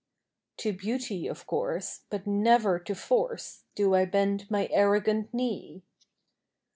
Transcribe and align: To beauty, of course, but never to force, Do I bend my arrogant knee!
To 0.57 0.73
beauty, 0.73 1.27
of 1.27 1.45
course, 1.45 2.05
but 2.09 2.25
never 2.25 2.79
to 2.79 2.95
force, 2.95 3.65
Do 3.75 3.93
I 3.93 4.05
bend 4.05 4.49
my 4.49 4.67
arrogant 4.71 5.31
knee! 5.31 5.83